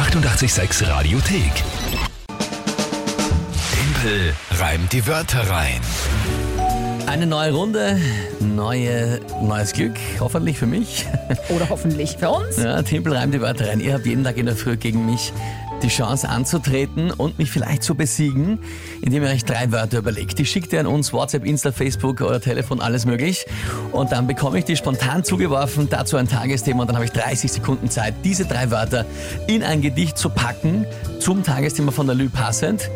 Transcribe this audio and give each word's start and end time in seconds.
886 0.00 0.88
Radiothek. 0.88 1.52
Tempel 3.70 4.34
reimt 4.58 4.90
die 4.94 5.06
Wörter 5.06 5.40
rein. 5.50 5.82
Eine 7.06 7.26
neue 7.26 7.52
Runde, 7.52 8.00
neue, 8.40 9.20
neues 9.42 9.74
Glück, 9.74 9.92
hoffentlich 10.18 10.56
für 10.56 10.64
mich. 10.64 11.04
Oder 11.50 11.68
hoffentlich 11.68 12.16
für 12.16 12.30
uns. 12.30 12.56
Ja, 12.56 12.80
Tempel 12.80 13.12
reimt 13.12 13.34
die 13.34 13.42
Wörter 13.42 13.68
rein. 13.68 13.80
Ihr 13.80 13.92
habt 13.92 14.06
jeden 14.06 14.24
Tag 14.24 14.38
in 14.38 14.46
der 14.46 14.56
Früh 14.56 14.78
gegen 14.78 15.04
mich 15.04 15.34
die 15.82 15.88
Chance 15.88 16.28
anzutreten 16.28 17.10
und 17.10 17.38
mich 17.38 17.50
vielleicht 17.50 17.82
zu 17.82 17.94
besiegen, 17.94 18.58
indem 19.02 19.22
ihr 19.22 19.30
euch 19.30 19.44
drei 19.44 19.72
Wörter 19.72 19.98
überlegt. 19.98 20.38
Die 20.38 20.46
schickt 20.46 20.72
ihr 20.72 20.80
an 20.80 20.86
uns, 20.86 21.12
WhatsApp, 21.12 21.44
Insta, 21.44 21.72
Facebook 21.72 22.20
oder 22.20 22.40
Telefon, 22.40 22.80
alles 22.80 23.06
möglich. 23.06 23.46
Und 23.92 24.12
dann 24.12 24.26
bekomme 24.26 24.58
ich 24.58 24.64
die 24.64 24.76
spontan 24.76 25.24
zugeworfen, 25.24 25.88
dazu 25.90 26.16
ein 26.16 26.28
Tagesthema 26.28 26.82
und 26.82 26.88
dann 26.88 26.96
habe 26.96 27.06
ich 27.06 27.12
30 27.12 27.52
Sekunden 27.52 27.90
Zeit, 27.90 28.14
diese 28.24 28.44
drei 28.44 28.70
Wörter 28.70 29.06
in 29.46 29.62
ein 29.62 29.82
Gedicht 29.82 30.18
zu 30.18 30.30
packen, 30.30 30.86
zum 31.18 31.42
Tagesthema 31.42 31.90
von 31.92 32.06
der 32.06 32.16
Lü 32.16 32.28
passend. 32.28 32.90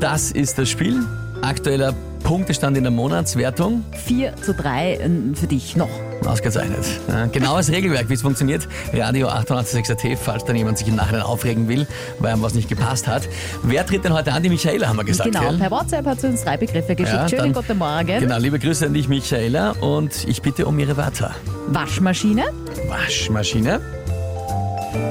Das 0.00 0.30
ist 0.30 0.58
das 0.58 0.68
Spiel. 0.68 1.04
Aktueller 1.42 1.94
Punktestand 2.30 2.76
in 2.76 2.84
der 2.84 2.92
Monatswertung. 2.92 3.84
4 4.06 4.36
zu 4.36 4.54
3 4.54 4.92
äh, 4.94 5.10
für 5.34 5.48
dich 5.48 5.74
noch. 5.74 5.88
Ausgezeichnet. 6.24 6.86
Genaues 7.32 7.72
Regelwerk, 7.72 8.08
wie 8.08 8.14
es 8.14 8.22
funktioniert. 8.22 8.68
Radio 8.92 9.26
886 9.26 10.12
AT, 10.12 10.16
falls 10.16 10.44
dann 10.44 10.54
jemand 10.54 10.78
sich 10.78 10.86
im 10.86 10.94
Nachhinein 10.94 11.22
aufregen 11.22 11.66
will, 11.66 11.88
weil 12.20 12.36
ihm 12.36 12.40
was 12.40 12.54
nicht 12.54 12.68
gepasst 12.68 13.08
hat. 13.08 13.28
Wer 13.64 13.84
tritt 13.84 14.04
denn 14.04 14.12
heute 14.12 14.32
an? 14.32 14.44
Die 14.44 14.48
Michaela, 14.48 14.86
haben 14.86 14.98
wir 14.98 15.02
gesagt. 15.02 15.32
genau, 15.32 15.48
gell? 15.48 15.58
per 15.58 15.72
WhatsApp 15.72 16.06
hat 16.06 16.20
sie 16.20 16.28
uns 16.28 16.44
drei 16.44 16.56
Begriffe 16.56 16.94
geschickt. 16.94 17.16
Ja, 17.16 17.28
Schönen 17.28 17.52
dann- 17.52 17.64
guten 17.64 17.78
Morgen. 17.78 18.20
Genau, 18.20 18.38
liebe 18.38 18.60
Grüße 18.60 18.86
an 18.86 18.94
dich, 18.94 19.08
Michaela. 19.08 19.72
Und 19.80 20.28
ich 20.28 20.40
bitte 20.40 20.66
um 20.66 20.78
ihre 20.78 20.96
Wörter. 20.96 21.34
Waschmaschine, 21.66 22.44
Waschmaschine, 22.86 23.80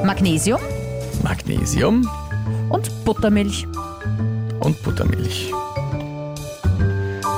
Magnesium 0.06 0.62
Magnesium 1.22 2.10
und 2.70 3.04
Buttermilch. 3.04 3.68
und 4.62 4.82
Buttermilch. 4.84 5.52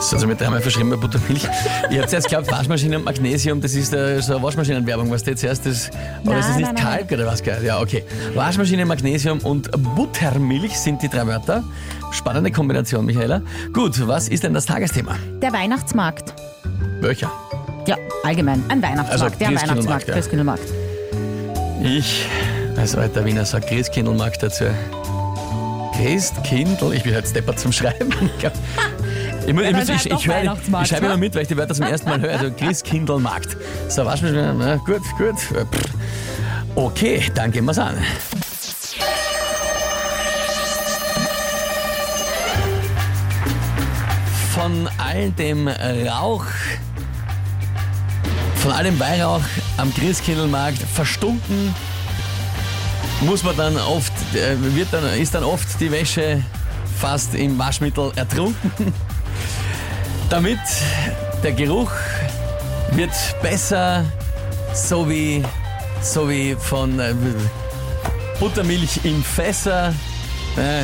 Das 0.02 0.08
ist 0.08 0.14
also 0.16 0.26
mit 0.26 0.42
dreimal 0.42 0.60
verschrieben 0.62 1.00
Buttermilch. 1.00 1.48
Ich 1.92 1.98
habe 2.00 2.08
zuerst 2.08 2.28
geglaubt, 2.28 2.52
Waschmaschine 2.52 2.98
und 2.98 3.06
Magnesium, 3.06 3.62
das 3.62 3.76
ist 3.76 3.94
äh, 3.94 4.20
so 4.20 4.34
eine 4.34 4.42
Waschmaschinenwerbung, 4.44 5.12
was 5.12 5.24
du 5.24 5.30
jetzt 5.30 5.44
erst 5.44 5.68
das. 5.68 5.92
Aber 6.26 6.32
Nein, 6.32 6.40
ist 6.40 6.48
nicht 6.56 6.66
nein, 6.66 6.74
nein, 6.74 6.84
Kalk 7.08 7.12
oder 7.12 7.28
was? 7.28 7.44
Ja, 7.64 7.80
okay. 7.80 8.04
Waschmaschine, 8.34 8.84
Magnesium 8.88 9.38
und 9.42 9.70
Buttermilch 9.96 10.76
sind 10.80 11.04
die 11.04 11.08
drei 11.08 11.28
Wörter. 11.28 11.64
Spannende 12.10 12.50
Kombination, 12.50 13.06
Michaela. 13.06 13.44
Gut, 13.74 14.08
was 14.08 14.28
ist 14.28 14.42
denn 14.42 14.56
das 14.56 14.66
Tagesthema? 14.66 15.18
Der 15.40 15.54
Weihnachtsmarkt. 15.54 16.34
Welcher? 17.00 17.32
Ja, 17.86 17.96
allgemein. 18.24 18.64
Ein 18.70 18.82
Weihnachtsmarkt. 18.82 19.22
Also 19.22 19.38
der 19.38 19.50
Weihnachtsmarkt. 19.50 20.08
ja. 20.08 20.16
Christkindlmarkt. 20.16 20.68
Ich, 21.84 22.26
als 22.76 22.96
alter 22.96 23.24
Wiener, 23.24 23.46
sag 23.46 23.68
Christkindlmarkt 23.68 24.42
dazu. 24.42 24.66
Christkindl, 25.96 26.92
ich 26.94 27.04
bin 27.04 27.14
halt 27.14 27.28
Stepper 27.28 27.56
zum 27.56 27.72
Schreiben. 27.72 28.10
Ich, 28.40 28.50
ich, 29.48 29.54
muss- 29.54 29.64
ich, 29.64 29.74
halt 29.74 30.12
doch 30.12 30.20
ich, 30.20 30.28
höre, 30.28 30.36
Weihnachtsmarkt, 30.36 30.86
ich 30.86 30.90
schreibe 30.92 31.06
immer 31.08 31.18
mit, 31.18 31.36
weil 31.36 31.42
ich 31.44 31.48
die 31.48 31.58
Wörter 31.58 31.74
zum 31.74 31.86
ersten 31.86 32.10
Mal 32.10 32.22
höre. 32.22 32.32
Also 32.40 32.52
Christkindlmarkt. 32.58 33.58
So, 33.90 34.06
Waschmaschine, 34.06 34.54
na, 34.58 34.76
gut, 34.78 35.02
gut. 35.18 35.40
Pff. 35.40 35.66
Okay, 36.76 37.24
dann 37.36 37.52
gehen 37.52 37.66
wir's 37.66 37.80
an. 37.80 37.96
Von 44.54 44.88
all 44.98 45.32
dem 45.32 45.68
Rauch, 45.68 46.46
von 48.56 48.72
all 48.72 48.84
dem 48.84 49.00
Weihrauch 49.00 49.42
am 49.78 49.94
Christkindlmarkt 49.94 50.78
verstunken, 50.78 51.74
muss 53.22 53.44
man 53.44 53.56
dann 53.56 53.78
oft, 53.78 54.12
äh, 54.36 54.56
wird 54.76 54.90
dann, 54.92 55.06
ist 55.20 55.34
dann 55.34 55.44
oft 55.44 55.80
die 55.80 55.92
Wäsche 55.92 56.44
fast 57.00 57.34
im 57.36 57.58
Waschmittel 57.58 58.12
ertrunken. 58.16 58.72
Damit 60.32 60.60
der 61.44 61.52
Geruch 61.52 61.92
wird 62.92 63.12
besser, 63.42 64.06
so 64.74 65.10
wie, 65.10 65.44
so 66.02 66.30
wie 66.30 66.56
von 66.58 66.98
äh, 67.02 67.14
Buttermilch 68.40 69.02
in 69.04 69.22
Fässer. 69.22 69.94
Äh, 70.58 70.84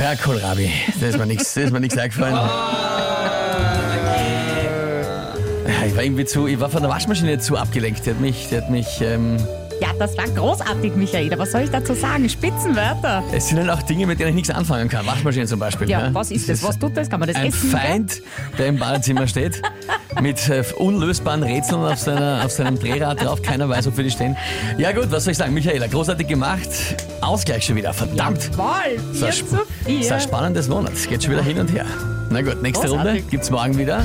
ja, 0.00 0.14
Kohlrabi, 0.16 0.70
das 0.98 1.10
ist 1.10 1.18
mir 1.18 1.26
nichts, 1.26 1.52
das 1.52 1.64
ist 1.64 1.72
mir 1.72 1.80
nichts 1.80 1.98
eingefallen. 1.98 2.36
Ich 5.86 5.94
war 5.94 6.02
irgendwie 6.02 6.24
zu, 6.24 6.46
ich 6.46 6.58
war 6.58 6.70
von 6.70 6.80
der 6.80 6.88
Maschine 6.88 7.38
zu 7.38 7.58
abgelenkt. 7.58 8.06
Die 8.06 8.10
hat 8.10 8.20
mich, 8.20 8.48
die 8.48 8.56
hat 8.56 8.70
mich, 8.70 9.02
ähm, 9.02 9.36
Ja, 9.80 9.88
das 9.98 10.16
war 10.16 10.26
großartig, 10.28 10.94
Michaela. 10.96 11.38
Was 11.38 11.52
soll 11.52 11.62
ich 11.62 11.70
dazu 11.70 11.92
sagen? 11.94 12.28
Spitzenwörter. 12.28 13.22
es 13.32 13.48
sind 13.48 13.58
halt 13.58 13.68
auch 13.70 13.82
Dinge, 13.82 14.06
mit 14.06 14.18
denen 14.18 14.30
ich 14.30 14.34
nichts 14.36 14.50
anfangen 14.50 14.88
kann. 14.88 15.06
Waschmaschine 15.06 15.46
zum 15.46 15.58
Beispiel. 15.58 15.88
Ja, 15.90 16.08
ne? 16.08 16.14
was 16.14 16.30
ist 16.30 16.48
das? 16.48 16.62
Was 16.62 16.78
tut 16.78 16.96
das? 16.96 17.10
Kann 17.10 17.20
man 17.20 17.28
das 17.28 17.36
Ein 17.36 17.46
essen? 17.48 17.70
Feind, 17.70 18.22
der 18.58 18.68
im 18.68 18.78
Badezimmer 18.78 19.26
steht, 19.26 19.60
mit 20.22 20.48
äh, 20.48 20.64
unlösbaren 20.78 21.42
Rätseln 21.42 21.82
auf, 21.82 21.98
seiner, 21.98 22.42
auf 22.44 22.52
seinem 22.52 22.78
Drehrad 22.78 23.22
drauf. 23.22 23.42
Keiner 23.42 23.68
weiß, 23.68 23.86
wofür 23.86 24.04
die 24.04 24.10
stehen. 24.10 24.36
Ja 24.78 24.92
gut, 24.92 25.10
was 25.10 25.24
soll 25.24 25.32
ich 25.32 25.38
sagen? 25.38 25.52
Michaela, 25.52 25.86
großartig 25.88 26.26
gemacht. 26.26 26.68
Ausgleich 27.20 27.64
schon 27.66 27.76
wieder, 27.76 27.92
verdammt. 27.92 28.50
Jawohl, 28.52 28.98
4 29.12 29.14
So 29.14 29.26
ein 29.26 29.32
zu 29.32 29.38
Sp- 29.44 29.66
Das 29.84 29.92
ist 29.94 30.12
ein 30.12 30.20
4. 30.20 30.20
spannendes 30.20 30.68
Monat. 30.68 30.92
Geht 31.08 31.22
schon 31.22 31.32
wieder 31.32 31.42
hin 31.42 31.58
und 31.58 31.70
her. 31.72 31.84
Na 32.30 32.40
gut, 32.40 32.62
nächste 32.62 32.86
Großartig. 32.86 33.12
Runde 33.14 33.30
gibt's 33.30 33.50
morgen 33.50 33.76
wieder. 33.76 34.04